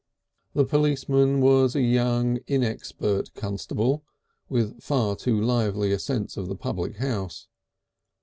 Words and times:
The 0.55 0.65
policeman 0.65 1.41
was 1.41 1.75
a 1.75 1.81
young, 1.83 2.39
inexpert 2.47 3.35
constable 3.35 4.03
with 4.49 4.81
far 4.81 5.15
too 5.15 5.39
lively 5.39 5.91
a 5.91 5.99
sense 5.99 6.37
of 6.37 6.47
the 6.47 6.55
public 6.55 6.95
house. 6.97 7.45